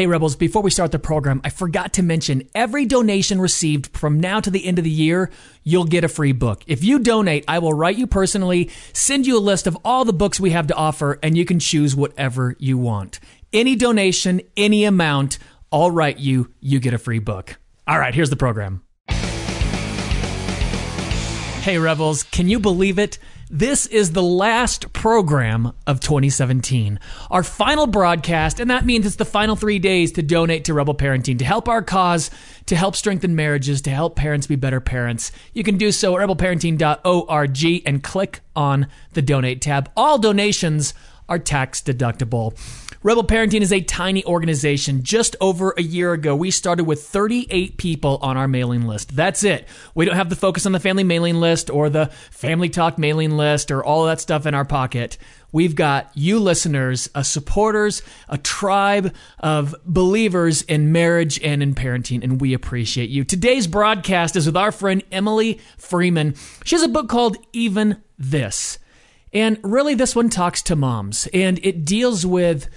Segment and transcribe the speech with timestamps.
[0.00, 4.18] Hey, Rebels, before we start the program, I forgot to mention every donation received from
[4.18, 5.30] now to the end of the year,
[5.62, 6.64] you'll get a free book.
[6.66, 10.14] If you donate, I will write you personally, send you a list of all the
[10.14, 13.20] books we have to offer, and you can choose whatever you want.
[13.52, 15.38] Any donation, any amount,
[15.70, 17.58] I'll write you, you get a free book.
[17.86, 18.82] All right, here's the program.
[21.60, 23.18] Hey, Rebels, can you believe it?
[23.52, 27.00] This is the last program of 2017,
[27.32, 30.94] our final broadcast, and that means it's the final three days to donate to Rebel
[30.94, 32.30] Parenting, to help our cause,
[32.66, 35.32] to help strengthen marriages, to help parents be better parents.
[35.52, 39.90] You can do so at rebelparenting.org and click on the donate tab.
[39.96, 40.94] All donations
[41.28, 42.56] are tax deductible.
[43.02, 45.02] Rebel Parenting is a tiny organization.
[45.02, 49.16] Just over a year ago, we started with 38 people on our mailing list.
[49.16, 49.66] That's it.
[49.94, 53.38] We don't have the focus on the family mailing list or the family talk mailing
[53.38, 55.16] list or all that stuff in our pocket.
[55.50, 62.22] We've got you listeners, a supporters, a tribe of believers in marriage and in parenting,
[62.22, 63.24] and we appreciate you.
[63.24, 66.34] Today's broadcast is with our friend Emily Freeman.
[66.64, 68.78] She has a book called Even This.
[69.32, 72.68] And really, this one talks to moms and it deals with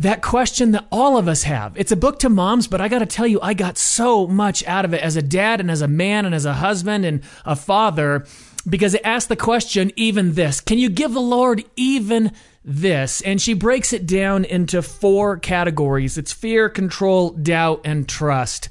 [0.00, 1.76] that question that all of us have.
[1.76, 4.64] It's a book to moms, but I got to tell you, I got so much
[4.66, 7.22] out of it as a dad and as a man and as a husband and
[7.44, 8.24] a father
[8.66, 12.32] because it asks the question, even this can you give the Lord even
[12.64, 13.20] this?
[13.20, 18.70] And she breaks it down into four categories it's fear, control, doubt, and trust.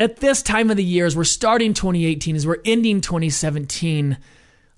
[0.00, 4.18] At this time of the year, as we're starting 2018, as we're ending 2017,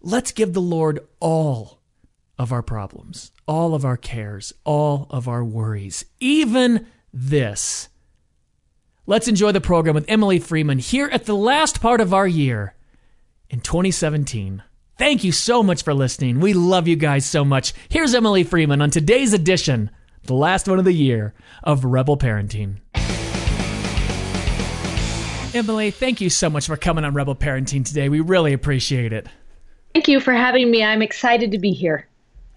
[0.02, 1.79] let's give the Lord all
[2.40, 7.90] of our problems, all of our cares, all of our worries, even this.
[9.04, 12.74] Let's enjoy the program with Emily Freeman here at the last part of our year
[13.50, 14.62] in 2017.
[14.96, 16.40] Thank you so much for listening.
[16.40, 17.74] We love you guys so much.
[17.90, 19.90] Here's Emily Freeman on today's edition,
[20.22, 22.76] the last one of the year, of Rebel Parenting.
[25.54, 28.08] Emily, thank you so much for coming on Rebel Parenting today.
[28.08, 29.26] We really appreciate it.
[29.92, 30.82] Thank you for having me.
[30.82, 32.06] I'm excited to be here.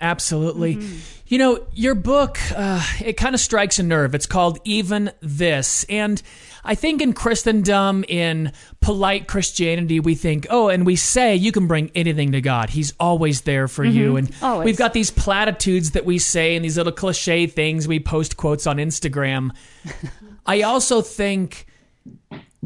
[0.03, 0.75] Absolutely.
[0.75, 0.97] Mm-hmm.
[1.27, 4.13] You know, your book, uh, it kind of strikes a nerve.
[4.13, 5.85] It's called Even This.
[5.85, 6.21] And
[6.65, 11.67] I think in Christendom, in polite Christianity, we think, oh, and we say you can
[11.67, 12.69] bring anything to God.
[12.69, 13.97] He's always there for mm-hmm.
[13.97, 14.17] you.
[14.17, 14.65] And always.
[14.65, 17.87] we've got these platitudes that we say and these little cliche things.
[17.87, 19.51] We post quotes on Instagram.
[20.45, 21.65] I also think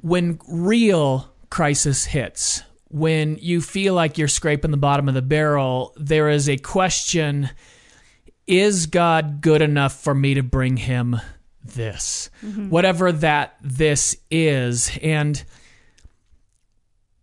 [0.02, 5.94] when real crisis hits, when you feel like you're scraping the bottom of the barrel,
[5.98, 7.50] there is a question
[8.46, 11.20] Is God good enough for me to bring him
[11.64, 12.30] this?
[12.44, 12.70] Mm-hmm.
[12.70, 14.98] Whatever that this is.
[15.02, 15.44] And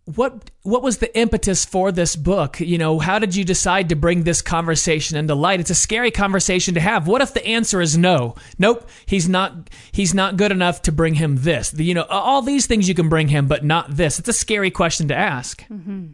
[0.05, 2.59] what what was the impetus for this book?
[2.59, 5.59] You know, how did you decide to bring this conversation into light?
[5.59, 7.07] It's a scary conversation to have.
[7.07, 8.35] What if the answer is no?
[8.59, 11.71] Nope, he's not he's not good enough to bring him this.
[11.71, 14.19] The, you know, all these things you can bring him, but not this.
[14.19, 15.63] It's a scary question to ask.
[15.69, 16.07] Mm-hmm.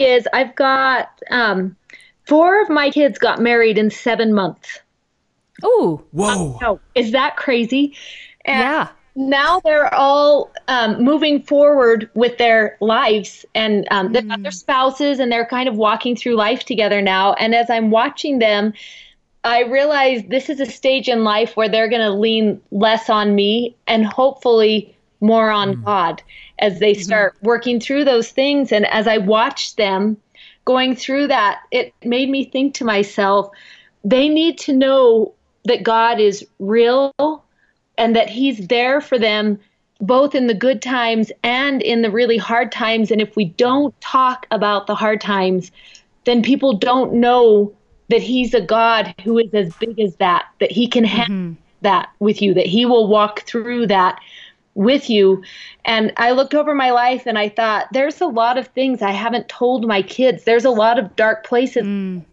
[0.00, 1.76] Is I've got um,
[2.26, 4.80] four of my kids got married in seven months.
[5.62, 6.58] Oh, whoa!
[6.60, 7.94] Uh, is that crazy?
[8.44, 14.42] And yeah now they're all um, moving forward with their lives and um, they've got
[14.42, 14.54] their mm.
[14.54, 17.32] spouses and they're kind of walking through life together now.
[17.34, 18.74] And as I'm watching them,
[19.42, 23.34] I realize this is a stage in life where they're going to lean less on
[23.34, 25.84] me and hopefully more on mm.
[25.84, 26.22] God
[26.58, 27.02] as they mm-hmm.
[27.02, 27.46] start mm-hmm.
[27.46, 28.70] working through those things.
[28.70, 30.16] And as I watched them
[30.66, 33.48] going through that, it made me think to myself,
[34.04, 35.32] they need to know
[35.64, 37.12] that God is real
[37.98, 39.58] and that he's there for them
[40.00, 43.10] both in the good times and in the really hard times.
[43.10, 45.70] And if we don't talk about the hard times,
[46.24, 47.72] then people don't know
[48.08, 51.60] that he's a God who is as big as that, that he can handle mm-hmm.
[51.80, 54.20] that with you, that he will walk through that
[54.74, 55.42] with you.
[55.86, 59.12] And I looked over my life and I thought, there's a lot of things I
[59.12, 60.44] haven't told my kids.
[60.44, 61.84] There's a lot of dark places.
[61.84, 62.24] Mm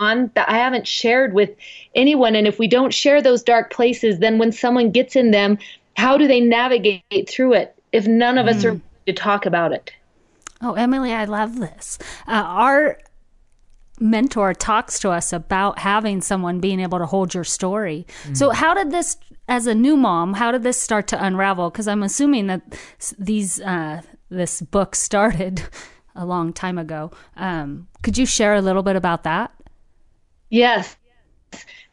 [0.00, 1.50] on that I haven't shared with
[1.94, 2.34] anyone.
[2.34, 5.58] And if we don't share those dark places, then when someone gets in them,
[5.96, 8.50] how do they navigate through it if none of mm.
[8.50, 8.80] us are mm.
[9.06, 9.92] to talk about it?
[10.62, 11.98] Oh, Emily, I love this.
[12.26, 12.98] Uh, our
[14.00, 18.06] mentor talks to us about having someone being able to hold your story.
[18.24, 18.36] Mm.
[18.36, 19.16] So, how did this,
[19.48, 21.70] as a new mom, how did this start to unravel?
[21.70, 22.62] Because I'm assuming that
[23.18, 25.62] these uh, this book started
[26.14, 27.10] a long time ago.
[27.36, 29.52] Um, could you share a little bit about that?
[30.50, 30.96] Yes.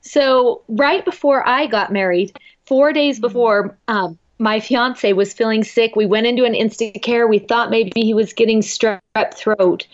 [0.02, 5.96] So right before I got married, four days before, um, my fiance was feeling sick.
[5.96, 7.28] We went into an instant care.
[7.28, 9.02] We thought maybe he was getting strep
[9.34, 9.88] throat,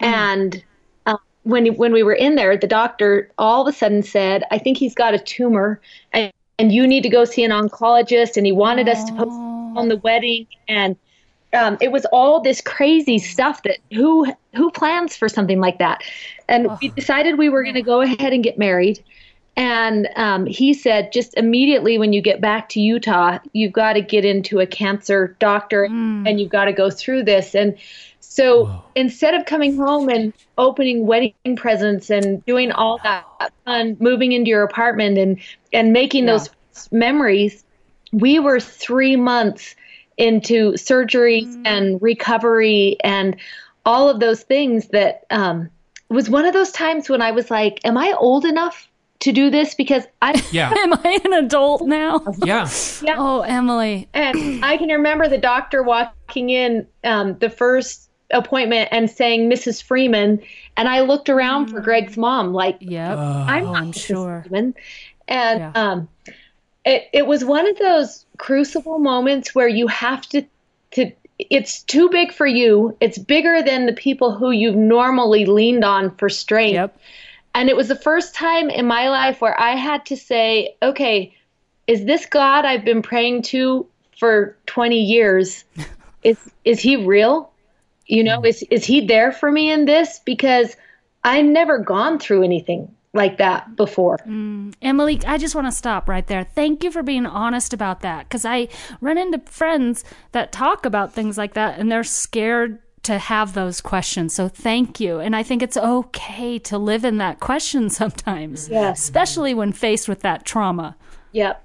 [0.00, 0.06] mm.
[0.06, 0.64] and
[1.06, 4.58] uh, when when we were in there, the doctor all of a sudden said, "I
[4.58, 5.80] think he's got a tumor,
[6.12, 9.88] and, and you need to go see an oncologist." And he wanted us to postpone
[9.88, 10.96] the wedding, and
[11.54, 16.02] um, it was all this crazy stuff that who who plans for something like that,
[16.48, 19.02] and we decided we were going to go ahead and get married.
[19.56, 24.00] And um, he said, just immediately when you get back to Utah, you've got to
[24.00, 25.84] get into a cancer doctor
[26.26, 27.54] and you've got to go through this.
[27.54, 27.78] And
[28.18, 33.24] so instead of coming home and opening wedding presents and doing all that
[33.64, 35.38] fun, moving into your apartment and,
[35.72, 36.50] and making those
[36.90, 37.62] memories,
[38.12, 39.76] we were three months
[40.16, 43.36] into surgeries and recovery and
[43.86, 45.68] all of those things that um,
[46.08, 48.88] was one of those times when I was like, am I old enough
[49.20, 49.74] to do this?
[49.74, 50.70] Because I, Yeah.
[50.74, 52.22] Am I an adult now?
[52.42, 52.68] Yeah.
[53.16, 54.08] Oh, Emily.
[54.14, 59.82] and I can remember the doctor walking in um, the first appointment and saying Mrs.
[59.82, 60.40] Freeman,
[60.76, 63.18] and I looked around for Greg's mom, like Yep.
[63.18, 64.06] I'm Oh, not I'm Mrs.
[64.06, 64.44] sure.
[64.48, 64.74] Freeman.
[65.28, 65.72] And Yeah.
[65.74, 66.08] um,
[66.84, 70.44] it it was one of those crucible moments where you have to
[70.92, 71.12] to.
[71.38, 72.96] It's too big for you.
[73.00, 76.74] It's bigger than the people who you've normally leaned on for strength.
[76.74, 76.96] Yep.
[77.54, 81.34] And it was the first time in my life where I had to say, okay,
[81.88, 83.86] is this God I've been praying to
[84.18, 85.64] for 20 years?
[86.22, 87.52] Is is he real?
[88.06, 88.46] You know, mm.
[88.46, 90.74] is is he there for me in this because
[91.22, 94.18] I've never gone through anything like that before.
[94.26, 94.74] Mm.
[94.82, 96.44] Emily, I just want to stop right there.
[96.44, 98.68] Thank you for being honest about that because I
[99.00, 103.80] run into friends that talk about things like that and they're scared to have those
[103.80, 104.34] questions.
[104.34, 105.20] So thank you.
[105.20, 109.00] And I think it's okay to live in that question sometimes, Yes.
[109.02, 110.96] especially when faced with that trauma.
[111.32, 111.63] Yep.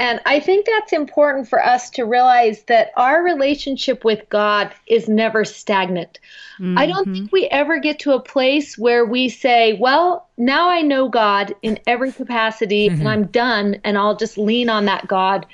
[0.00, 5.10] And I think that's important for us to realize that our relationship with God is
[5.10, 6.18] never stagnant.
[6.78, 7.32] I don't think mm-hmm.
[7.32, 11.78] we ever get to a place where we say, well, now I know God in
[11.86, 13.06] every capacity and mm-hmm.
[13.06, 15.46] I'm done and I'll just lean on that God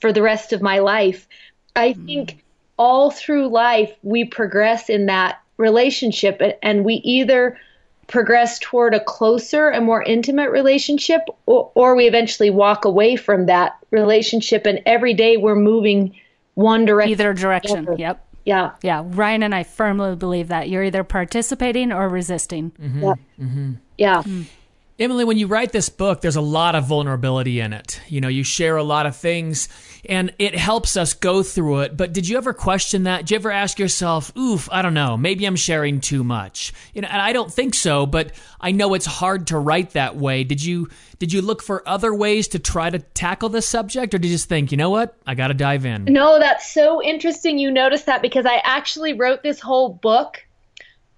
[0.00, 1.28] for the rest of my life.
[1.76, 2.06] I mm.
[2.06, 2.44] think
[2.76, 7.58] all through life we progress in that relationship and- and we either
[8.06, 13.46] progress toward a closer and more intimate relationship or, or we eventually walk away from
[13.46, 16.14] that relationship and every day we're moving
[16.54, 17.84] one direction Either direction.
[17.84, 17.96] Never.
[17.98, 18.26] Yep.
[18.44, 19.02] yeah Yeah.
[19.06, 22.70] Ryan and I firmly believe that you're either participating or resisting.
[22.72, 23.02] Mm-hmm.
[23.02, 23.72] yeah mm-hmm.
[23.98, 24.46] yeah mm.
[24.96, 28.00] Emily, when you write this book, there's a lot of vulnerability in it.
[28.06, 29.68] You know, you share a lot of things
[30.08, 31.96] and it helps us go through it.
[31.96, 33.22] But did you ever question that?
[33.22, 36.72] Did you ever ask yourself, oof, I don't know, maybe I'm sharing too much?
[36.94, 40.14] You know, and I don't think so, but I know it's hard to write that
[40.14, 40.44] way.
[40.44, 40.88] Did you
[41.18, 44.34] did you look for other ways to try to tackle this subject or did you
[44.34, 45.16] just think, you know what?
[45.26, 46.04] I gotta dive in.
[46.04, 50.46] No, that's so interesting you noticed that because I actually wrote this whole book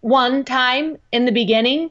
[0.00, 1.90] one time in the beginning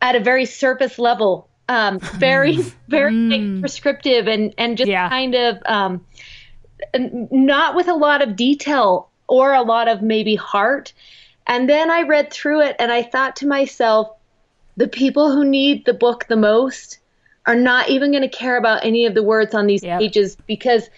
[0.00, 1.48] at a very surface level.
[1.68, 2.58] Um, very,
[2.88, 5.08] very like, prescriptive and, and just Yeah.
[5.08, 6.04] kind of um,
[6.98, 10.92] not with a lot of detail or a lot of maybe heart.
[11.46, 14.08] And then I read through it and I thought to myself,
[14.76, 16.98] the people who need the book the most
[17.46, 20.00] are not even going to care about any of the words on these Yep.
[20.00, 20.88] pages because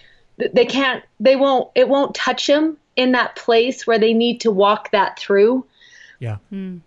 [0.53, 4.51] they can't they won't it won't touch them in that place where they need to
[4.51, 5.65] walk that through
[6.19, 6.37] Yeah.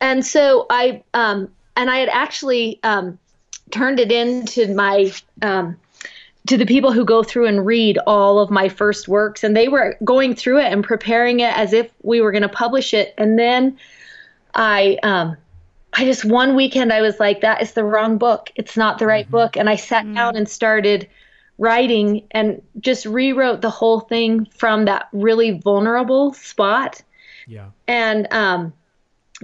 [0.00, 3.18] and so i um and i had actually um
[3.70, 5.12] turned it into my
[5.42, 5.76] um
[6.46, 9.68] to the people who go through and read all of my first works and they
[9.68, 13.14] were going through it and preparing it as if we were going to publish it
[13.18, 13.76] and then
[14.54, 15.36] i um
[15.98, 18.52] I just one weekend I was like, that is the wrong book.
[18.54, 19.56] It's not the right book.
[19.56, 21.08] And I sat down and started
[21.58, 27.02] writing and just rewrote the whole thing from that really vulnerable spot.
[27.46, 27.70] Yeah.
[27.88, 28.74] And um,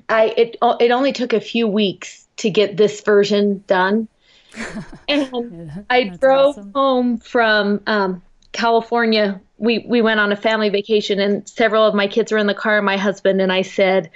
[0.09, 4.09] I it it only took a few weeks to get this version done.
[5.09, 6.73] and I drove awesome.
[6.75, 8.23] home from um,
[8.53, 9.41] California.
[9.59, 12.55] We we went on a family vacation, and several of my kids were in the
[12.55, 12.79] car.
[12.79, 14.11] and My husband and I said,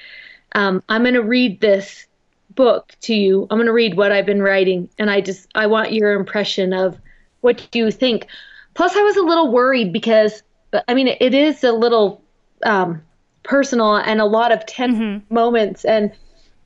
[0.55, 2.07] um, "I'm going to read this
[2.55, 3.47] book to you.
[3.51, 6.73] I'm going to read what I've been writing, and I just I want your impression
[6.73, 6.99] of
[7.41, 8.27] what do you think."
[8.75, 10.43] Plus, I was a little worried because
[10.87, 12.23] I mean it, it is a little
[12.65, 13.03] um,
[13.43, 16.13] personal and a lot of tense moments, and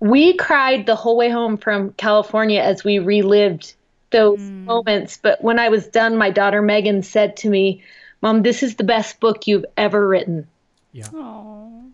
[0.00, 3.74] we cried the whole way home from California as we relived
[4.10, 4.64] those hmm.
[4.64, 5.18] moments.
[5.22, 7.82] But when I was done, my daughter Megan said to me,
[8.22, 10.48] "Mom, this is the best book you've ever written."
[10.92, 11.06] Yeah.
[11.14, 11.84] Oh,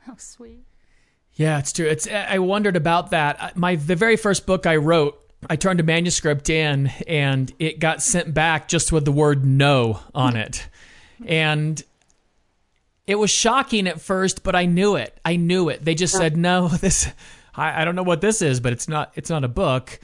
[0.00, 0.64] how sweet.
[1.34, 1.86] Yeah, it's true.
[1.86, 3.56] It's I wondered about that.
[3.56, 5.18] My the very first book I wrote,
[5.48, 10.00] I turned a manuscript in and it got sent back just with the word no
[10.14, 10.66] on it.
[11.26, 11.82] And
[13.06, 15.18] it was shocking at first, but I knew it.
[15.24, 15.84] I knew it.
[15.84, 17.08] They just said, "No, this
[17.56, 19.98] I, I don't know what this is, but it's not it's not a book.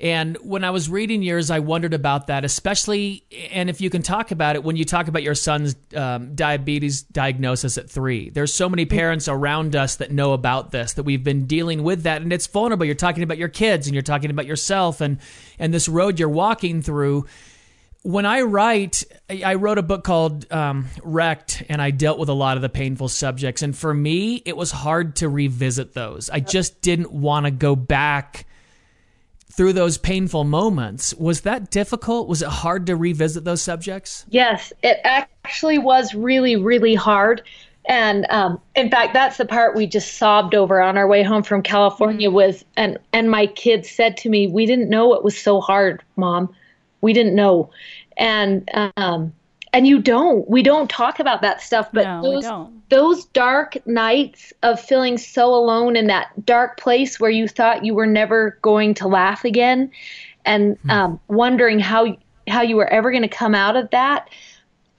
[0.00, 4.02] And when I was reading yours, I wondered about that, especially, and if you can
[4.02, 8.28] talk about it when you talk about your son's um, diabetes diagnosis at three.
[8.30, 12.02] There's so many parents around us that know about this, that we've been dealing with
[12.02, 12.84] that, and it's vulnerable.
[12.84, 15.18] You're talking about your kids, and you're talking about yourself, and
[15.60, 17.26] and this road you're walking through.
[18.04, 22.34] When I write, I wrote a book called um, Wrecked, and I dealt with a
[22.34, 23.62] lot of the painful subjects.
[23.62, 26.30] And for me, it was hard to revisit those.
[26.30, 28.46] I just didn't want to go back
[29.50, 31.14] through those painful moments.
[31.14, 32.28] Was that difficult?
[32.28, 34.26] Was it hard to revisit those subjects?
[34.28, 37.42] Yes, it actually was really, really hard.
[37.86, 41.42] And um, in fact, that's the part we just sobbed over on our way home
[41.42, 42.28] from California.
[42.28, 42.34] Mm-hmm.
[42.34, 46.02] Was and and my kids said to me, "We didn't know it was so hard,
[46.16, 46.54] Mom.
[47.04, 47.70] We didn't know."
[48.16, 49.32] And um,
[49.74, 54.52] and you don't we don't talk about that stuff but no, those those dark nights
[54.62, 58.94] of feeling so alone in that dark place where you thought you were never going
[58.94, 59.90] to laugh again
[60.44, 60.90] and hmm.
[60.90, 64.28] um, wondering how how you were ever going to come out of that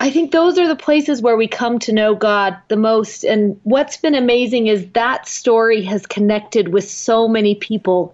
[0.02, 3.24] I think those are the places where we come to know God the most.
[3.24, 8.14] And what's been amazing is that story has connected with so many people.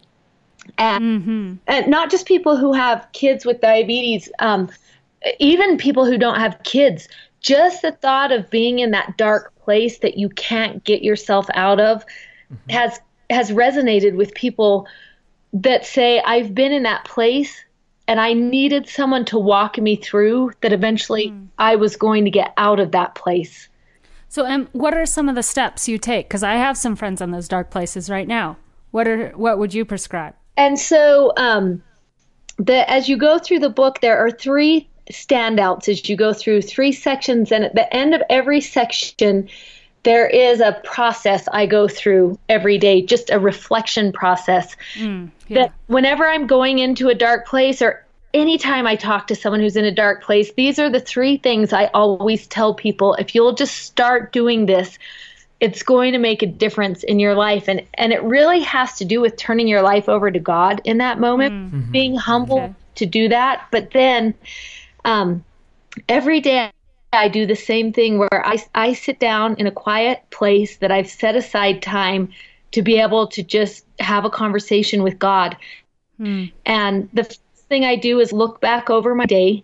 [0.77, 1.53] And, mm-hmm.
[1.67, 4.69] and not just people who have kids with diabetes, um,
[5.39, 7.07] even people who don't have kids,
[7.41, 11.79] just the thought of being in that dark place that you can't get yourself out
[11.79, 12.71] of mm-hmm.
[12.71, 12.99] has
[13.29, 14.87] has resonated with people
[15.53, 17.63] that say I've been in that place
[18.07, 21.47] and I needed someone to walk me through that eventually mm.
[21.57, 23.69] I was going to get out of that place.
[24.27, 26.27] So, um, what are some of the steps you take?
[26.27, 28.57] Because I have some friends in those dark places right now.
[28.91, 30.35] What are what would you prescribe?
[30.61, 31.81] And so, um,
[32.57, 36.61] the as you go through the book, there are three standouts as you go through
[36.61, 37.51] three sections.
[37.51, 39.49] And at the end of every section,
[40.03, 44.75] there is a process I go through every day, just a reflection process.
[44.97, 45.55] Mm, yeah.
[45.55, 49.75] That whenever I'm going into a dark place or anytime I talk to someone who's
[49.75, 53.15] in a dark place, these are the three things I always tell people.
[53.15, 54.99] If you'll just start doing this,
[55.61, 57.69] it's going to make a difference in your life.
[57.69, 60.97] And, and it really has to do with turning your life over to God in
[60.97, 61.71] that moment, mm.
[61.71, 61.91] mm-hmm.
[61.91, 62.73] being humble okay.
[62.95, 63.67] to do that.
[63.71, 64.33] But then
[65.05, 65.45] um,
[66.09, 66.71] every day
[67.13, 70.91] I do the same thing where I, I sit down in a quiet place that
[70.91, 72.29] I've set aside time
[72.71, 75.55] to be able to just have a conversation with God.
[76.17, 76.45] Hmm.
[76.65, 79.63] And the first thing I do is look back over my day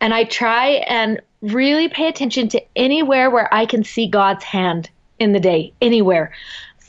[0.00, 4.90] and I try and really pay attention to anywhere where I can see God's hand
[5.18, 6.32] in the day, anywhere.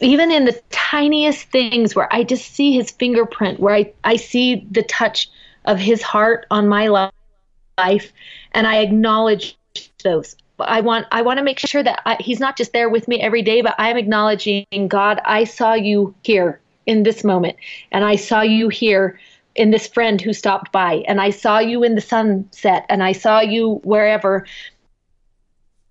[0.01, 4.67] Even in the tiniest things where I just see his fingerprint, where I, I see
[4.69, 5.29] the touch
[5.65, 8.11] of his heart on my life
[8.53, 9.57] and I acknowledge
[10.03, 10.35] those.
[10.59, 13.19] I want I want to make sure that I, he's not just there with me
[13.21, 15.19] every day, but I'm acknowledging God.
[15.25, 17.57] I saw you here in this moment,
[17.91, 19.19] and I saw you here
[19.55, 23.11] in this friend who stopped by, and I saw you in the sunset, and I
[23.11, 24.45] saw you wherever.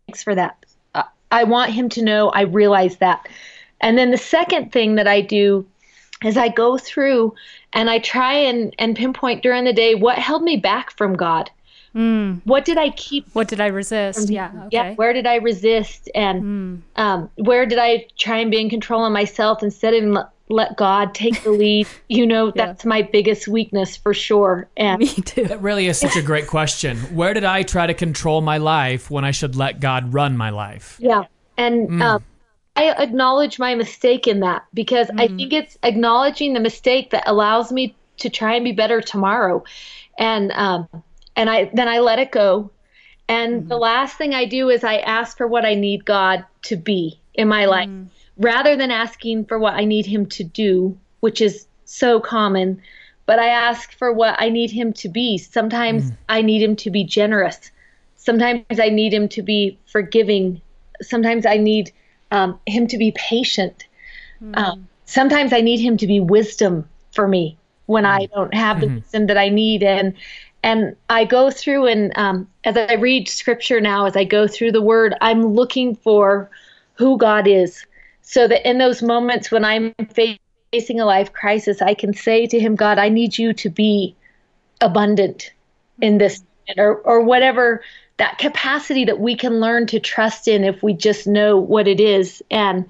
[0.06, 0.63] Thanks for that.
[1.34, 3.28] I want him to know I realize that.
[3.80, 5.66] And then the second thing that I do
[6.24, 7.34] is I go through
[7.72, 11.50] and I try and, and pinpoint during the day what held me back from God
[11.94, 12.40] Mm.
[12.44, 13.28] What did I keep?
[13.34, 14.28] What did I resist?
[14.28, 14.50] Yeah.
[14.66, 14.68] Okay.
[14.72, 14.94] Yeah.
[14.94, 16.10] Where did I resist?
[16.14, 16.80] And mm.
[16.96, 20.76] um, where did I try and be in control of myself instead of let, let
[20.76, 21.86] God take the lead?
[22.08, 22.66] You know, yeah.
[22.66, 24.68] that's my biggest weakness for sure.
[24.76, 25.44] And me too.
[25.44, 26.98] That really is such a great question.
[27.14, 30.50] Where did I try to control my life when I should let God run my
[30.50, 30.96] life?
[31.00, 31.24] Yeah.
[31.56, 32.02] And mm.
[32.02, 32.24] um,
[32.76, 35.36] I acknowledge my mistake in that because I mm.
[35.36, 39.64] think it's acknowledging the mistake that allows me to try and be better tomorrow.
[40.18, 40.88] And um,
[41.36, 42.70] and I then I let it go.
[43.28, 43.68] And mm-hmm.
[43.68, 47.18] the last thing I do is I ask for what I need God to be
[47.34, 48.08] in my life mm-hmm.
[48.36, 52.80] Rather than asking for what I need him to do, which is so common,
[53.26, 55.38] but I ask for what I need him to be.
[55.38, 56.16] Sometimes mm.
[56.28, 57.70] I need him to be generous.
[58.16, 60.60] Sometimes I need him to be forgiving.
[61.02, 61.92] Sometimes I need
[62.30, 63.86] um, him to be patient.
[64.42, 64.56] Mm.
[64.56, 68.30] Um, sometimes I need him to be wisdom for me when I mm.
[68.32, 68.96] don't have the mm-hmm.
[68.96, 69.82] wisdom that I need.
[69.82, 70.14] And
[70.62, 74.72] and I go through and um, as I read scripture now, as I go through
[74.72, 76.50] the word, I'm looking for
[76.94, 77.84] who God is.
[78.24, 82.58] So that in those moments when I'm facing a life crisis, I can say to
[82.58, 84.16] him, God, I need you to be
[84.80, 85.52] abundant
[86.00, 86.42] in this,
[86.76, 87.82] or, or whatever
[88.16, 92.00] that capacity that we can learn to trust in if we just know what it
[92.00, 92.42] is.
[92.50, 92.86] And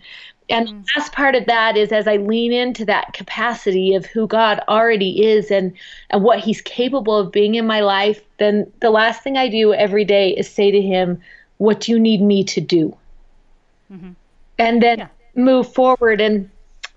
[0.51, 4.27] and the last part of that is as I lean into that capacity of who
[4.27, 5.73] God already is and,
[6.11, 9.73] and what He's capable of being in my life, then the last thing I do
[9.73, 11.23] every day is say to Him,
[11.57, 12.95] What do you need me to do?
[13.91, 14.11] Mm-hmm.
[14.59, 15.09] And then yeah.
[15.37, 16.21] Move forward.
[16.21, 16.51] And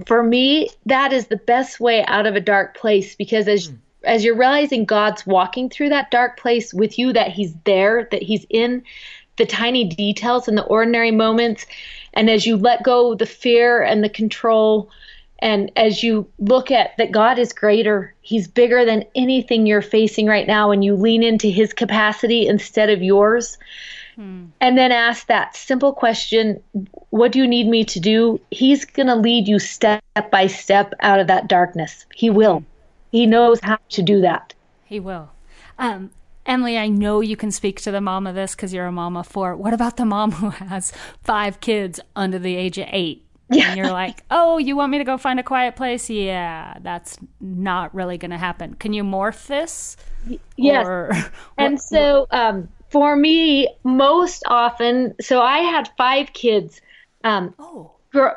[0.06, 3.76] for me, that is the best way out of a dark place because as hmm.
[4.04, 8.24] as you're realizing God's walking through that dark place with you, that He's there, that
[8.24, 8.84] He's in
[9.38, 11.66] the tiny details and the ordinary moments,
[12.14, 14.90] and as you let go of the fear and the control,
[15.40, 20.26] and as you look at that God is greater, He's bigger than anything you're facing
[20.28, 23.58] right now, and you lean into His capacity instead of yours.
[24.18, 26.62] And then ask that simple question
[27.12, 28.40] What do you need me to do?
[28.52, 32.06] He's going to lead you step by step out of that darkness.
[32.14, 32.64] He will.
[33.12, 34.54] He knows how to do that.
[34.86, 35.30] He will.
[35.78, 36.12] Um,
[36.46, 39.18] Emily, I know you can speak to the mom of this because you're a mom
[39.18, 39.56] of four.
[39.56, 40.94] What about the mom who has
[41.24, 43.26] five kids under the age of eight?
[43.50, 43.70] Yeah.
[43.70, 46.10] And you're like, oh, you want me to go find a quiet place?
[46.10, 48.74] Yeah, that's not really going to happen.
[48.76, 49.96] Can you morph this?
[50.58, 50.86] Yes.
[50.86, 51.12] Or,
[51.58, 56.82] And so, um, for me, most often, so I had five kids
[57.24, 57.92] um, oh,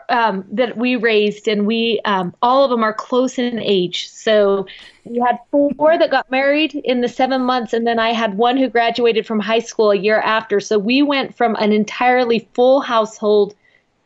[0.09, 4.09] um, that we raised, and we um, all of them are close in age.
[4.09, 4.67] So
[5.05, 8.57] we had four that got married in the seven months, and then I had one
[8.57, 10.61] who graduated from high school a year after.
[10.61, 13.55] So we went from an entirely full household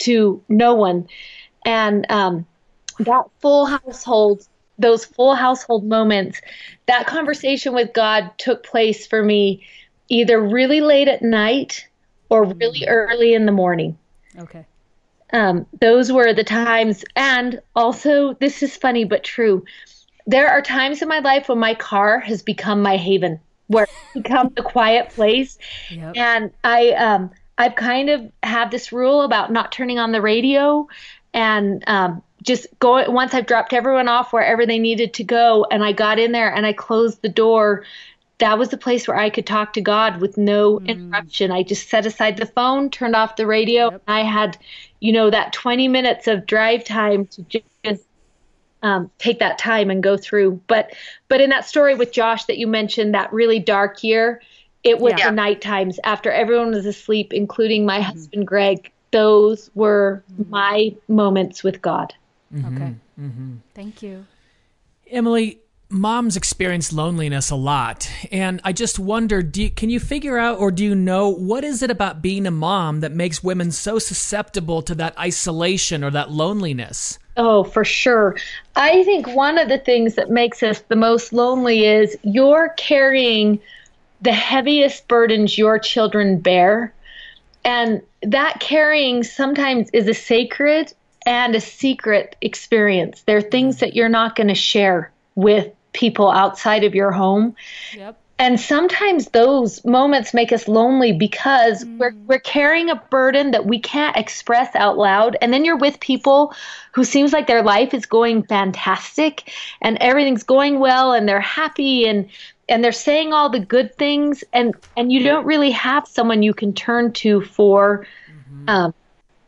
[0.01, 1.09] to no one,
[1.65, 2.47] and um,
[2.99, 4.47] that full household,
[4.79, 6.41] those full household moments,
[6.87, 9.65] that conversation with God took place for me
[10.09, 11.87] either really late at night
[12.29, 13.97] or really early in the morning
[14.39, 14.67] okay.
[15.33, 17.05] um, those were the times.
[17.17, 19.65] And also, this is funny but true.
[20.27, 24.23] There are times in my life when my car has become my haven, where it's
[24.23, 25.59] become the quiet place.
[25.91, 26.17] Yep.
[26.17, 30.89] And I, um, I've kind of have this rule about not turning on the radio,
[31.35, 35.85] and um, just go once I've dropped everyone off wherever they needed to go, and
[35.85, 37.85] I got in there and I closed the door.
[38.45, 40.85] That was the place where I could talk to God with no hmm.
[40.87, 41.51] interruption.
[41.51, 44.59] I just set aside the phone, turned off the radio, and I had,
[45.01, 48.05] you know, that 20 minutes of drive time to just
[48.83, 50.61] um, take that time and go through.
[50.67, 50.95] But
[51.29, 54.43] but in that story with Josh that you mentioned, that really dark year,
[54.83, 55.31] it was Yeah.
[55.31, 58.11] the night times after everyone was asleep, including my mm-hmm.
[58.11, 58.93] husband Greg.
[59.11, 60.51] Those were mm-hmm.
[60.51, 62.13] my moments with God.
[62.55, 62.77] Mm-hmm.
[62.77, 62.95] Okay.
[63.75, 64.27] Thank you.
[65.11, 70.59] Emily, moms experience loneliness a lot, and I just wonder: you, can you figure out,
[70.59, 73.99] or do you know what is it about being a mom that makes women so
[73.99, 77.19] susceptible to that isolation or that loneliness?
[77.37, 78.37] Oh, for sure.
[78.77, 83.59] I think one of the things that makes us the most lonely is you're carrying
[84.21, 86.95] the heaviest burdens your children bear.
[87.65, 90.93] And that carrying sometimes is a sacred
[91.27, 93.23] and a secret experience.
[93.23, 97.55] There are things that you're not going to share with people outside of your home.
[97.97, 98.19] Yep.
[98.37, 103.79] And sometimes those moments make us lonely because we're we're carrying a burden that we
[103.79, 105.37] can't express out loud.
[105.41, 106.53] And then you're with people
[106.93, 112.09] who seems like their life is going fantastic and everything's going well and they're happy
[112.09, 112.29] and
[112.69, 116.55] and they're saying all the good things and and you don't really have someone you
[116.55, 118.05] can turn to for
[118.67, 118.93] um,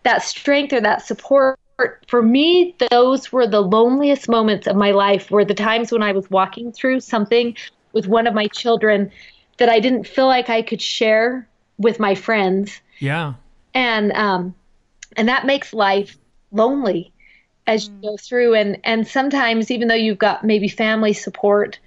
[0.04, 1.58] that strength or that support
[2.06, 6.12] for me those were the loneliest moments of my life were the times when i
[6.12, 7.56] was walking through something
[7.92, 9.10] with one of my children
[9.58, 11.46] that i didn't feel like i could share
[11.78, 13.34] with my friends Yeah.
[13.74, 14.54] and um
[15.16, 16.16] and that makes life
[16.52, 17.12] lonely
[17.66, 21.78] as you go through and and sometimes even though you've got maybe family support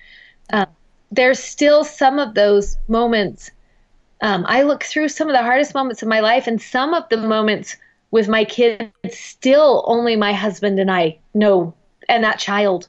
[0.52, 0.66] uh,
[1.12, 3.50] there's still some of those moments
[4.22, 7.08] um, i look through some of the hardest moments of my life and some of
[7.10, 7.76] the moments
[8.12, 11.74] with my kids still only my husband and i know
[12.08, 12.88] and that child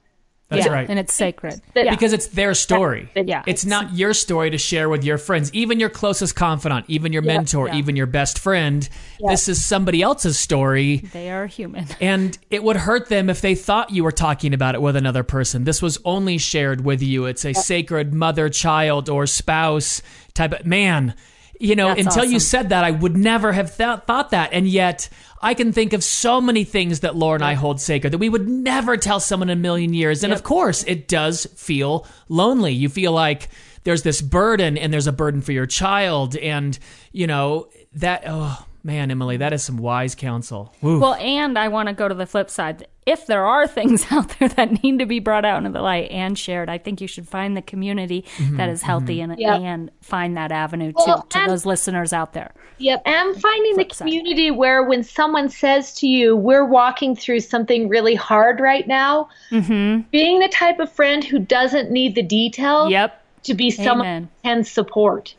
[0.48, 0.72] That's yeah.
[0.72, 0.90] right.
[0.90, 1.61] And it's sacred.
[1.74, 3.09] that because it's their story.
[3.14, 3.44] Yeah.
[3.46, 7.22] It's not your story to share with your friends, even your closest confidant, even your
[7.22, 7.76] mentor, Yeah.
[7.76, 8.88] even your best friend.
[9.20, 11.09] This is somebody else's story.
[11.12, 11.87] They are human.
[12.00, 15.22] And it would hurt them if they thought you were talking about it with another
[15.22, 15.62] person.
[15.62, 17.26] This was only shared with you.
[17.26, 20.02] It's a sacred mother, child, or spouse
[20.35, 21.14] type of man.
[21.61, 24.55] You know, That's until you said that, I would never have th- thought that.
[24.55, 25.11] And yet,
[25.42, 28.31] I can think of so many things that Laura and I hold sacred that we
[28.31, 30.25] would never tell someone in a million years.
[30.25, 32.73] And of course, it does feel lonely.
[32.73, 33.51] You feel like
[33.85, 36.35] there's this burden, and there's a burden for your child.
[36.35, 36.79] And,
[37.12, 40.75] you know, that, oh, man, Emily, that is some wise counsel.
[40.83, 41.01] Woo.
[41.01, 42.87] Well, and I want to go to the flip side.
[43.07, 46.11] If there are things out there that need to be brought out into the light
[46.11, 49.57] and shared, I think you should find the community Mm-hmm, that is healthy and, Yeah.
[49.57, 52.53] and find that avenue Well, to, to and- those listeners out there.
[52.79, 53.03] Yep.
[53.05, 54.05] And finding the Flip side.
[54.07, 59.29] community where when someone says to you, we're walking through something really hard right now,
[59.51, 60.09] Mm-hmm.
[60.11, 63.23] being the type of friend who doesn't need the detail Yep.
[63.45, 64.23] to be someone Amen.
[64.23, 65.35] who can support.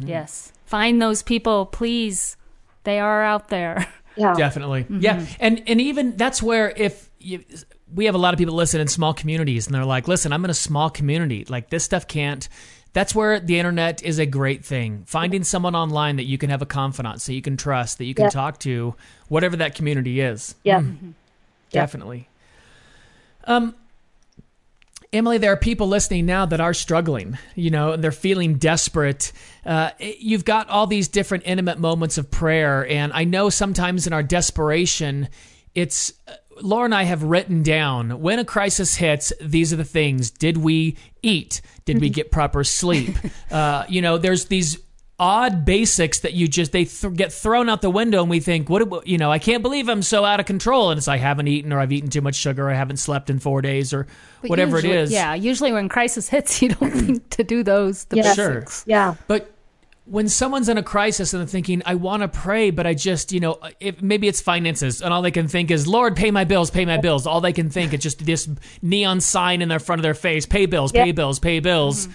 [0.00, 0.52] Yes.
[0.66, 2.36] Find those people, please.
[2.84, 3.86] They are out there.
[4.16, 4.34] Yeah.
[4.34, 4.86] Definitely.
[4.90, 5.24] Yeah.
[5.38, 7.42] And and even that's where if you,
[7.94, 10.44] we have a lot of people listen in small communities, and they're like, "Listen, I'm
[10.44, 11.46] in a small community.
[11.48, 12.46] Like this stuff can't."
[12.92, 15.04] That's where the internet is a great thing.
[15.06, 18.14] Finding someone online that you can have a confidant, that you can trust, that you
[18.14, 18.30] can Yeah.
[18.30, 18.96] talk to,
[19.28, 20.56] whatever that community is.
[20.64, 20.80] Yeah.
[20.80, 21.10] Mm-hmm.
[21.70, 22.28] Definitely.
[23.44, 23.76] Um,
[25.12, 29.32] Emily, there are people listening now that are struggling, you know, and they're feeling desperate.
[29.66, 34.12] Uh, you've got all these different intimate moments of prayer, and I know sometimes in
[34.12, 35.28] our desperation,
[35.74, 39.84] it's uh, Laura and I have written down when a crisis hits, these are the
[39.84, 40.30] things.
[40.30, 41.60] Did we eat?
[41.84, 43.16] Did we get proper sleep?
[43.50, 44.78] Uh, you know, there's these
[45.20, 48.68] odd basics that you just they th- get thrown out the window and we think
[48.70, 51.20] what do- you know i can't believe i'm so out of control and it's like
[51.20, 53.60] i haven't eaten or i've eaten too much sugar or i haven't slept in four
[53.60, 54.06] days or
[54.40, 57.62] But whatever usually- it is Yeah, usually when crisis hits, you don't think to do
[57.62, 58.04] those.
[58.04, 58.32] The Yeah.
[58.34, 58.54] Sure.
[58.54, 58.84] basics.
[58.86, 59.14] Yeah.
[59.28, 59.52] But
[60.06, 63.30] when someone's in a crisis and they're thinking, I want to pray, but I just,
[63.30, 66.32] you know, uh, if, maybe it's finances, and all they can think is, Lord, pay
[66.32, 67.28] my bills, pay my bills.
[67.28, 68.48] All they can think is just this
[68.82, 72.06] neon sign in their front of their face pay bills, pay bills, pay bills.
[72.06, 72.12] Mm-hmm.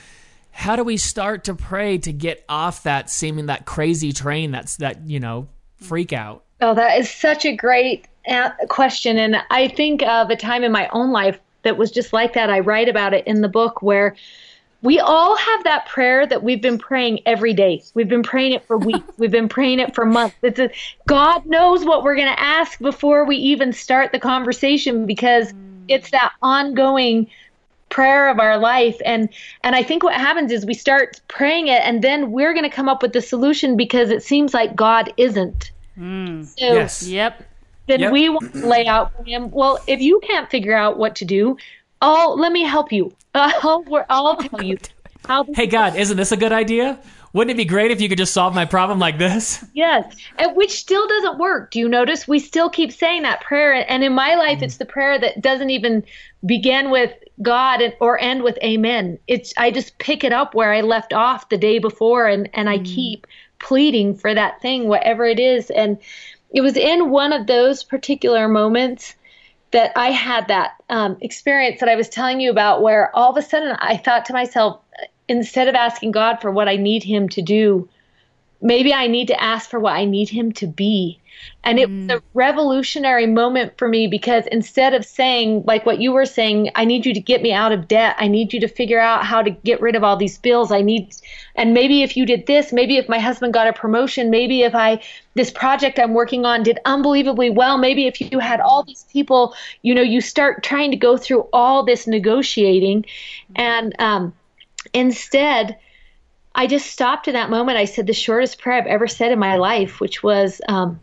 [0.56, 4.78] How do we start to pray to get off that seeming that crazy train that's
[4.78, 6.46] that, you know, freak out?
[6.62, 9.18] Oh, that is such a great uh, question.
[9.18, 12.50] And I think of a time in my own life that was just like that.
[12.50, 14.16] I write about it in the book where
[14.82, 17.84] we all have that prayer that we've been praying every day.
[17.94, 19.04] We've been praying it for weeks.
[19.18, 20.38] We've been praying it for months.
[20.42, 20.70] It's a,
[21.06, 25.54] God knows what we're going to ask before we even start the conversation because
[25.90, 27.28] it's that ongoing
[27.90, 29.30] prayer of our life and
[29.64, 32.76] and I think what happens is we start praying it and then we're going to
[32.76, 35.72] come up with the solution because it seems like God isn't.
[35.98, 36.46] Mm.
[36.46, 37.04] So Yes.
[37.04, 37.44] Yep.
[37.88, 38.12] then Yep.
[38.12, 39.50] we want to lay out for him.
[39.52, 41.58] Well, if you can't figure out what to do,
[42.02, 43.14] I'll let me help you.
[43.36, 44.78] I'll, we're- I'll tell you
[45.28, 45.46] how.
[45.54, 47.00] Hey, God, isn't this a good idea?
[47.36, 49.62] Wouldn't it be great if you could just solve my problem like this?
[49.74, 51.70] yes, and which still doesn't work.
[51.70, 52.30] Do you notice?
[52.30, 55.70] We still keep saying that prayer, and in my life, it's the prayer that doesn't
[55.70, 56.06] even
[56.46, 59.20] begin with God and, or end with Amen.
[59.28, 62.70] It's I just pick it up where I left off the day before, and and
[62.70, 63.28] I keep
[63.60, 65.98] pleading for that thing, whatever it is, and
[66.54, 69.14] it was in one of those particular moments
[69.72, 73.36] that I had that um, experience that I was telling you about, where all of
[73.36, 74.80] a sudden I thought to myself,
[75.28, 77.90] instead of asking God for what I need Him to do,
[78.62, 81.20] maybe I need to ask for what I need Him to be.
[81.64, 86.12] And it was a revolutionary moment for me because instead of saying, like what you
[86.12, 88.68] were saying, I need you to get me out of debt, I need you to
[88.68, 90.72] figure out how to get rid of all these bills.
[90.72, 91.16] I need,
[91.56, 94.76] and maybe if you did this, maybe if my husband got a promotion, maybe if
[94.76, 95.02] I,
[95.34, 99.56] this project I'm working on did unbelievably well, maybe if you had all these people,
[99.82, 103.06] you know, you start trying to go through all this negotiating.
[103.56, 104.34] And um,
[104.94, 105.78] instead,
[106.56, 107.78] I just stopped in that moment.
[107.78, 111.00] I said the shortest prayer I've ever said in my life, which was, um,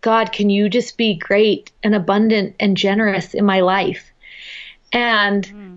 [0.00, 4.10] God, can you just be great and abundant and generous in my life?
[4.92, 5.76] And hmm.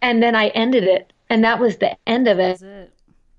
[0.00, 2.60] and then I ended it, and that was the end of it.
[2.60, 2.92] That's it.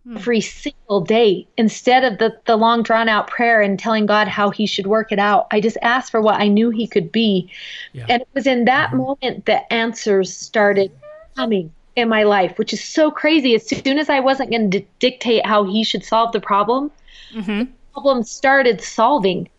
[0.04, 0.18] Hmm.
[0.18, 4.52] Every single day, instead of the the long drawn out prayer and telling God how
[4.52, 7.50] He should work it out, I just asked for what I knew He could be,
[7.94, 8.06] Yeah.
[8.10, 8.98] and it was in that mm-hmm.
[8.98, 10.92] moment that answers started
[11.36, 13.56] coming in my life, which is so crazy.
[13.56, 16.92] As soon as I wasn't going to dictate how He should solve the problem,
[17.34, 17.60] mm-hmm.
[17.60, 19.50] the problem started solving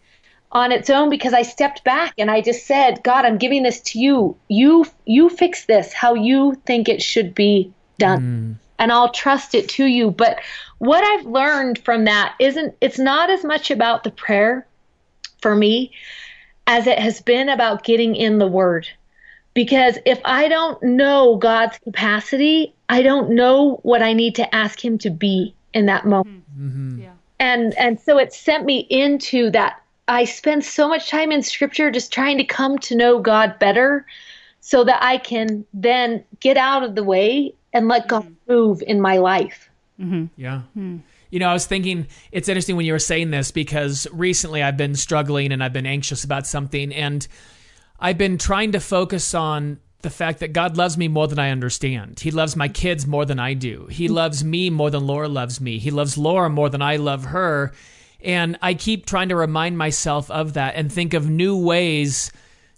[0.53, 3.81] on its own because I stepped back and I just said, God, I'm giving this
[3.81, 4.37] to you.
[4.48, 8.20] You you fix this how you think it should be done.
[8.20, 8.64] Mm.
[8.81, 10.11] And I'll trust it to you.
[10.12, 10.38] But
[10.79, 14.66] what I've learned from that isn't it's not as much about the prayer
[15.42, 15.92] for me
[16.66, 18.88] as it has been about getting in the word.
[19.59, 24.85] Because if I don't know God's capacity, I don't know what I need to ask
[24.85, 26.44] him to be in that moment.
[26.57, 26.68] Mm-hmm.
[26.68, 27.01] Mm-hmm.
[27.01, 27.12] Yeah.
[27.40, 29.83] and and so it sent me into that.
[30.07, 34.07] I spend so much time in scripture just trying to come to know god better
[34.61, 38.53] so that i can then get out of the way and let god mm-hmm.
[38.53, 39.68] move in my life.
[40.37, 40.62] Yeah.
[41.31, 44.77] You know, I was thinking it's interesting when you were saying this because recently I've
[44.77, 47.27] been struggling and I've been anxious about something and
[47.99, 51.51] I've been trying to focus on the fact that God loves me more than I
[51.51, 52.21] understand.
[52.21, 53.87] He loves my kids more than I do.
[53.91, 55.79] He loves me more than Laura loves me.
[55.79, 57.73] He loves Laura more than I love her.
[58.21, 62.31] And I keep trying to remind myself of that and think of new ways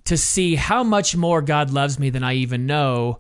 [0.05, 3.19] to see how much more God loves me than I even know.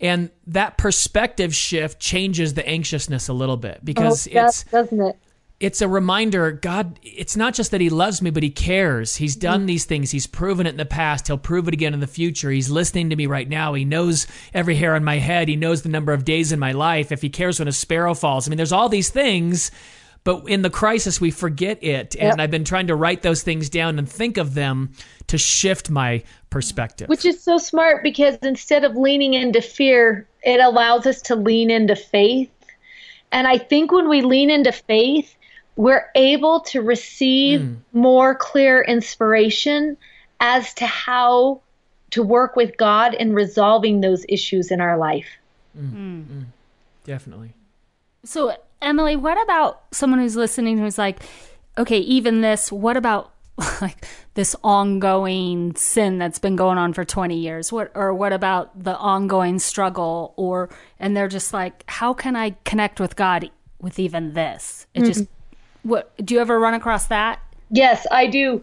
[0.00, 5.00] And that perspective shift changes the anxiousness a little bit oh, because Oh, it's doesn't
[5.00, 5.16] it
[5.60, 9.16] it's a reminder God it's not just that he loves me but he cares.
[9.16, 9.66] He's done mm-hmm.
[9.66, 10.10] these things.
[10.10, 11.26] He's proven it in the past.
[11.26, 12.50] He'll prove it again in the future.
[12.50, 13.74] He's listening to me right now.
[13.74, 15.48] He knows every hair on my head.
[15.48, 17.10] He knows the number of days in my life.
[17.10, 18.46] If he cares when a sparrow falls.
[18.46, 19.70] I mean there's all these things
[20.24, 22.14] but in the crisis we forget it.
[22.14, 22.40] And Yep.
[22.40, 24.92] I've been trying to write those things down and think of them
[25.28, 27.08] to shift my perspective.
[27.08, 31.70] Which is so smart because instead of leaning into fear, it allows us to lean
[31.70, 32.50] into faith.
[33.32, 35.34] And I think when we lean into faith,
[35.78, 37.74] we're able to receive hmm.
[37.92, 39.96] more clear inspiration
[40.40, 41.60] as to how
[42.10, 45.28] to work with God in resolving those issues in our life.
[45.76, 46.22] Hmm.
[46.22, 46.42] Hmm.
[47.04, 47.54] Definitely.
[48.24, 51.20] So, Emily, what about someone who's listening who's like,
[51.78, 53.32] okay, even this, what about
[53.80, 57.70] like this ongoing sin that's been going on for 20 years?
[57.70, 62.56] What or what about the ongoing struggle or and they're just like, how can I
[62.64, 63.48] connect with God
[63.80, 64.88] with even this?
[64.92, 65.37] It just mm-hmm.
[65.88, 67.40] What do you ever run across that?
[67.70, 68.62] Yes, I do.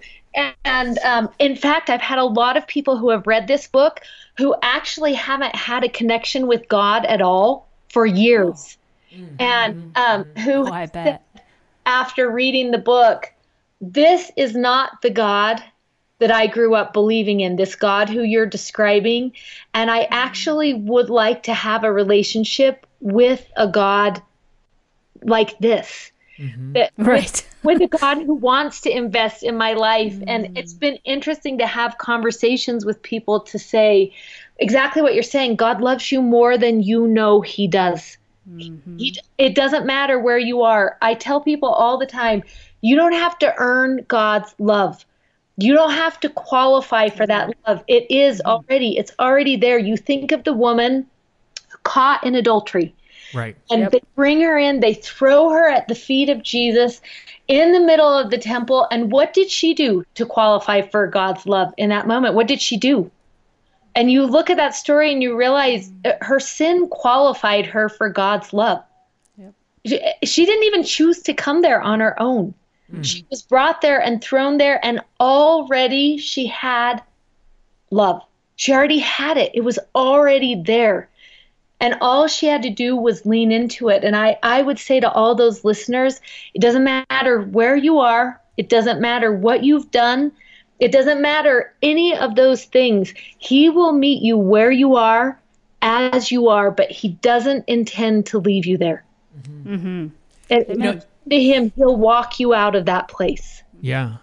[0.65, 4.01] And um, in fact, I've had a lot of people who have read this book
[4.37, 8.77] who actually haven't had a connection with God at all for years.
[9.39, 11.23] And um, who Oh, I bet.
[11.85, 13.31] after reading the book,
[13.79, 15.63] this is not the God
[16.19, 19.33] that I grew up believing in, this God who you're describing.
[19.73, 24.21] And I actually would like to have a relationship with a God
[25.21, 26.11] like this.
[26.39, 26.73] Mm-hmm.
[26.73, 27.47] That- Right.
[27.63, 30.17] with a God who wants to invest in my life.
[30.27, 30.57] And mm-hmm.
[30.57, 34.13] it's been interesting to have conversations with people to say
[34.57, 35.55] exactly what you're saying.
[35.55, 38.17] God loves you more than you know He does.
[38.49, 38.97] Mm-hmm.
[38.97, 40.97] He, it doesn't matter where you are.
[41.01, 42.43] I tell people all the time
[42.81, 45.05] you don't have to earn God's love.
[45.57, 47.83] You don't have to qualify for that love.
[47.87, 49.79] It is already, it's already there.
[49.79, 51.07] You think of the woman
[51.83, 52.93] caught in adultery
[53.35, 53.55] Right.
[53.69, 53.91] and Yep.
[53.91, 57.01] they bring her in they throw her at the feet of jesus
[57.47, 58.87] in the middle of the temple.
[58.91, 62.35] And what did she do to qualify for god's love in that moment?
[62.35, 63.11] What did she do?
[63.95, 68.09] And you look at that story and you realize uh, her sin qualified her for
[68.09, 68.83] god's love.
[69.85, 72.53] She, she didn't even choose to come there on her own.
[73.03, 77.03] She was brought there and thrown there and already she had
[77.91, 78.21] love.
[78.55, 79.51] She already had it.
[79.53, 81.09] It was already there
[81.79, 84.03] and all she had to do was lean into it.
[84.03, 86.21] And i i would say to all those listeners
[86.53, 88.41] it doesn't matter where you are.
[88.57, 90.31] It doesn't matter what you've done.
[90.79, 93.13] It doesn't matter any of those things.
[93.37, 95.39] He will meet you where you are
[95.81, 99.03] as you are but he doesn't intend to leave you there.
[99.65, 100.07] Mm-hmm.
[100.49, 103.63] and to him he'll walk you out of that place.
[103.81, 104.17] Yeah.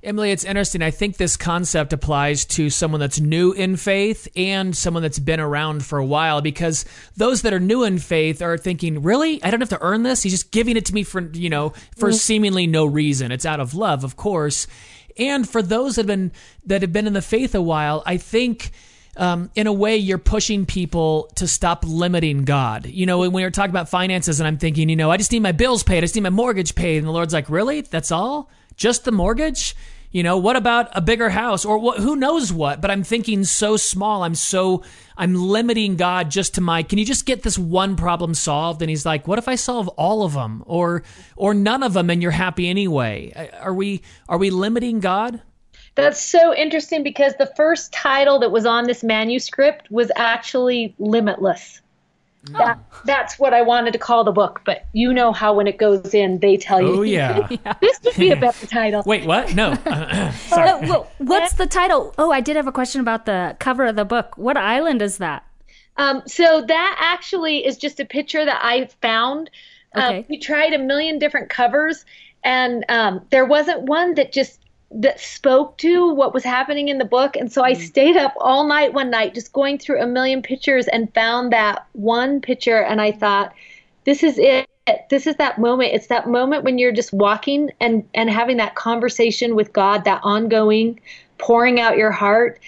[0.00, 0.80] Emily, it's interesting.
[0.80, 5.40] I think this concept applies to someone that's new in faith and someone that's been
[5.40, 6.84] around for a while because
[7.16, 9.42] those that are new in faith are thinking, really?
[9.42, 10.22] I don't have to earn this?
[10.22, 13.32] He's just giving it to me for, you know, for seemingly no reason.
[13.32, 14.68] It's out of love, of course.
[15.18, 16.30] And for those that have been
[16.66, 18.70] that have been in the faith a while, I think
[19.16, 22.86] um, in a way, you're pushing people to stop limiting God.
[22.86, 25.32] You know, when we were talking about finances, and I'm thinking, you know, I just
[25.32, 27.80] need my bills paid, I just need my mortgage paid, and the Lord's like, really?
[27.80, 28.48] That's all?
[28.78, 29.76] Just the mortgage?
[30.10, 32.80] You know, what about a bigger house or what, who knows what?
[32.80, 34.22] But I'm thinking so small.
[34.22, 34.82] I'm so,
[35.18, 38.80] I'm limiting God just to my, can you just get this one problem solved?
[38.80, 41.02] And he's like, what if I solve all of them or,
[41.36, 43.50] or none of them and you're happy anyway?
[43.60, 45.42] Are we, are we limiting God?
[45.94, 51.82] That's so interesting because the first title that was on this manuscript was actually Limitless.
[52.52, 55.78] That, that's what I wanted to call the book, but you know how when it
[55.78, 57.00] goes in, they tell you.
[57.00, 57.48] Oh, yeah.
[57.80, 59.02] this would be a better title.
[59.06, 59.54] Wait, what?
[59.54, 59.74] No.
[59.84, 60.70] Sorry.
[60.70, 62.14] Oh, well, what's the title?
[62.18, 64.36] Oh, I did have a question about the cover of the book.
[64.36, 65.44] What island is that?
[65.96, 69.50] Um, so that actually is just a picture that I found.
[69.96, 70.18] Okay.
[70.18, 72.04] Um, we tried a million different covers,
[72.44, 77.04] and um, there wasn't one that just that spoke to what was happening in the
[77.04, 77.36] book.
[77.36, 77.80] And so I mm.
[77.80, 81.86] stayed up all night one night just going through a million pictures and found that
[81.92, 83.52] one picture, and I thought,
[84.04, 84.68] this is it.
[85.10, 85.92] This is that moment.
[85.92, 90.20] It's that moment when you're just walking and and having that conversation with God, that
[90.24, 90.98] ongoing
[91.36, 92.58] pouring out your heart.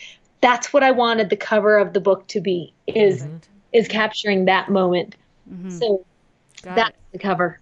[0.42, 2.74] That's what I wanted the cover of the book to be.
[2.86, 3.26] Is
[3.72, 5.16] is capturing that moment.
[5.50, 5.70] Mm-hmm.
[5.70, 6.04] So
[6.62, 7.12] Got that's it.
[7.12, 7.58] the cover.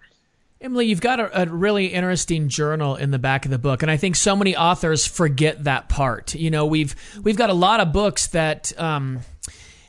[0.61, 3.91] Emily, you've got a, a really interesting journal in the back of the book, and
[3.91, 6.35] I think so many authors forget that part.
[6.35, 9.21] You know, we've we've got a lot of books that um,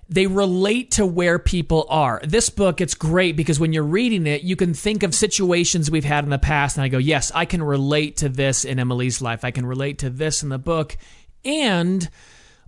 [0.07, 2.21] they relate to where people are.
[2.23, 6.05] This book, it's great because when you're reading it, you can think of situations we've
[6.05, 9.23] had in the past, and I go, yes, I can relate to this in Emily's
[9.23, 9.43] life.
[9.43, 10.95] I can relate to this in the book,
[11.43, 12.07] and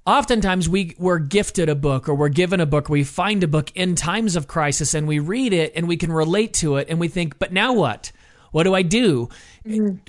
[0.06, 3.72] oftentimes we we're gifted a book or we're given a book we find a book
[3.76, 7.00] in times of crisis and we read it and we can relate to it and
[7.00, 8.12] we think but now what?
[8.52, 9.30] What do i do?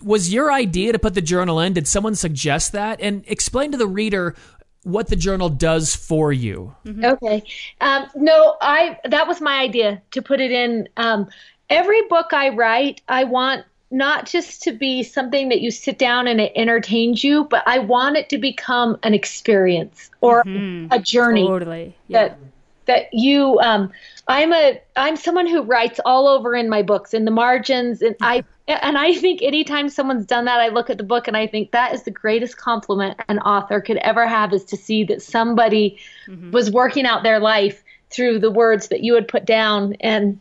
[0.02, 1.74] Was your idea to put the journal in?
[1.74, 3.00] Did someone suggest that?
[3.00, 4.34] And explain to the reader
[4.82, 6.74] what the journal does for you.
[7.04, 7.44] Okay.
[7.80, 10.88] Um, no, I that was my idea to put it in.
[10.96, 11.28] Um,
[11.70, 16.26] every book I write, I want not just to be something that you sit down
[16.26, 20.92] and it entertains you, but I want it to become an experience or mm-hmm.
[20.92, 21.46] a journey.
[21.46, 21.94] Totally.
[22.08, 22.28] Yeah.
[22.28, 22.38] that
[22.84, 23.92] that you um
[24.26, 28.16] i'm a i'm someone who writes all over in my books in the margins and
[28.20, 28.74] i mm-hmm.
[28.82, 31.70] and i think anytime someone's done that i look at the book and i think
[31.70, 35.96] that is the greatest compliment an author could ever have is to see that somebody
[36.26, 36.50] mm-hmm.
[36.50, 39.94] was working out their life through the words that you had put down.
[40.00, 40.38] And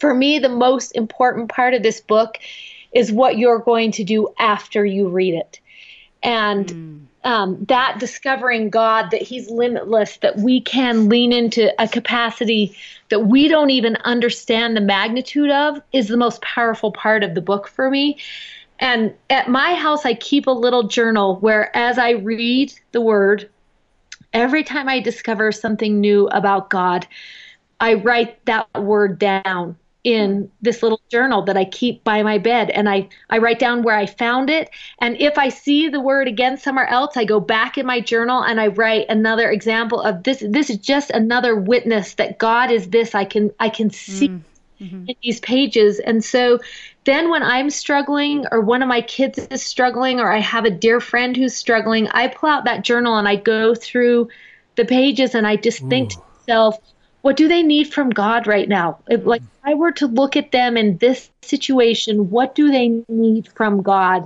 [0.00, 2.38] for me the most important part of this book
[2.96, 5.60] is what you're going to do after you read it.
[6.22, 12.74] And um, that discovering God, that He's limitless, that we can lean into a capacity
[13.10, 17.42] that we don't even understand the magnitude of, is the most powerful part of the
[17.42, 18.18] book for me.
[18.78, 23.50] And at my house, I keep a little journal where, as I read the Word,
[24.32, 27.06] every time I discover something new about God,
[27.78, 29.76] I write that word down
[30.06, 33.82] in this little journal that I keep by my bed and I, I write down
[33.82, 34.70] where I found it.
[35.00, 38.44] And if I see the word again somewhere else, I go back in my journal
[38.44, 40.44] and I write another example of this.
[40.46, 43.16] This is just another witness that God is this.
[43.16, 45.06] I can I can see mm-hmm.
[45.08, 45.98] in these pages.
[45.98, 46.60] And so
[47.02, 50.70] then when I'm struggling or one of my kids is struggling or I have a
[50.70, 54.28] dear friend who's struggling, I pull out that journal and I go through
[54.76, 56.78] the pages and I just think to myself,
[57.26, 59.00] what do they need from God right now?
[59.08, 59.46] If, like mm.
[59.46, 63.82] if I were to look at them in this situation, what do they need from
[63.82, 64.22] God?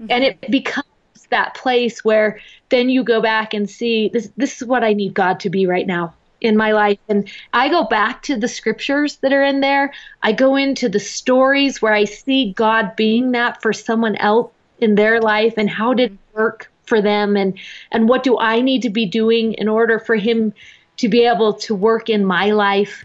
[0.00, 0.06] Mm-hmm.
[0.08, 0.86] And it becomes
[1.30, 2.38] that place where
[2.68, 5.66] then you go back and see this this is what I need God to be
[5.66, 9.58] right now in my life and I go back to the scriptures that are in
[9.60, 9.92] there.
[10.22, 14.94] I go into the stories where I see God being that for someone else in
[14.94, 17.58] their life and how did it work for them and
[17.90, 20.52] and what do I need to be doing in order for him
[20.98, 23.04] to be able to work in my life.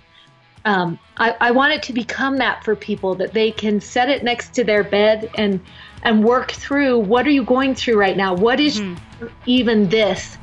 [0.66, 4.24] Um, I, I want it to become that for people that they can set it
[4.24, 5.60] next to their bed and
[6.04, 8.34] and work through what are you going through right now?
[8.34, 8.82] What is
[9.46, 10.38] even this?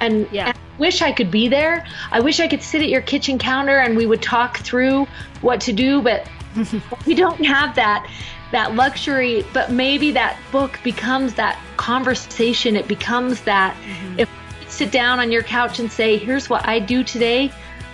[0.00, 0.46] And, Yeah.
[0.48, 1.84] and I wish I could be there.
[2.10, 5.06] I wish I could sit at your kitchen counter and we would talk through
[5.40, 6.28] what to do, but
[7.06, 8.08] we don't have that
[8.52, 13.74] that luxury but maybe that book becomes that conversation it becomes that
[14.18, 14.41] if you
[14.82, 17.52] sit down on your couch and say here's what i do today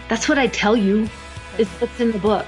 [0.09, 1.07] that's what i tell you
[1.59, 2.47] is what's in the book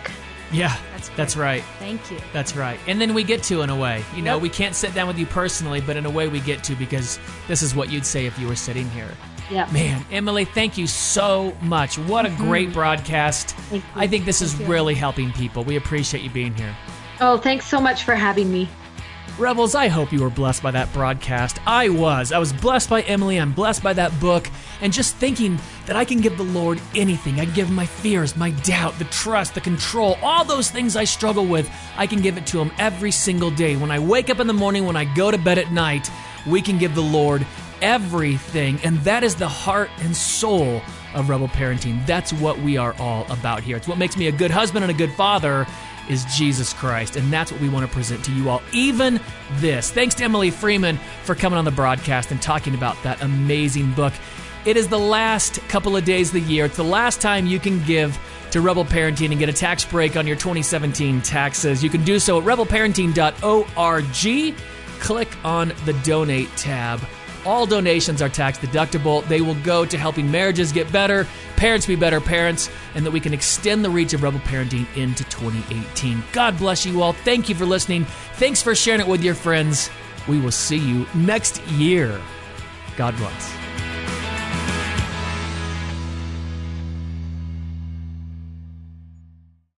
[0.51, 1.63] Yeah, That's that's right.
[1.79, 2.19] Thank you.
[2.33, 2.81] That's right.
[2.89, 4.03] And then we get to in a way.
[4.17, 4.43] You know, Yep.
[4.43, 7.21] we can't sit down with you personally, but in a way we get to because
[7.47, 9.11] this is what you'd say if you were sitting here.
[9.51, 11.99] yeah Man, Emily, thank you so much.
[11.99, 12.81] What a great mm-hmm.
[12.81, 13.51] broadcast.
[13.71, 13.91] Thank you.
[13.95, 14.67] I think this is you.
[14.67, 15.63] really helping people.
[15.63, 16.75] We appreciate you being here.
[17.21, 18.69] oh thanks so much for having me
[19.41, 21.59] Rebels, I hope you were blessed by that broadcast.
[21.67, 22.31] I was.
[22.31, 23.39] I was blessed by Emily.
[23.39, 24.51] I'm blessed by that book.
[24.83, 27.41] And just thinking that I can give the Lord anything.
[27.41, 30.95] I can give him my fears, my doubt, the trust, the control, all those things
[30.95, 31.71] I struggle with.
[31.97, 33.77] I can give it to him every single day.
[33.77, 36.11] When I wake up in the morning, when I go to bed at night,
[36.47, 37.47] we can give the Lord
[37.81, 38.79] everything.
[38.85, 40.83] And that is the heart and soul
[41.15, 42.05] of Rebel Parenting.
[42.07, 43.79] That's what we are all about here.
[43.79, 45.67] It's what makes me a good husband and a good father
[46.11, 47.17] is Jesus Christ.
[47.17, 48.63] And that's what we want to present to you all.
[48.73, 49.21] Even
[49.55, 49.91] this.
[49.91, 54.13] Thanks to Emily Freeman for coming on the broadcast and talking about that amazing book.
[54.67, 56.67] It is the last couple of days of the year.
[56.67, 58.19] It's the last time you can give
[58.51, 61.83] to Rebel Parenting and get a tax break on your 2017 taxes.
[61.83, 64.55] You can do so at rebelparenting.org.
[65.01, 67.01] Click on the donate tab.
[67.45, 69.27] All donations are tax deductible.
[69.29, 71.27] They will go to helping marriages get better,
[71.57, 75.25] parents be better parents, and that we can extend the reach of Rebel Parenting into
[75.25, 76.23] 2018.
[76.33, 77.13] God bless you all.
[77.13, 78.05] Thank you for listening.
[78.35, 79.91] Thanks for sharing it with your friends.
[80.29, 82.21] We will see you next year.
[82.97, 83.60] God bless.